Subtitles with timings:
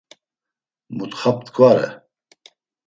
[0.95, 1.89] Mutxa p̌t̆ǩvare!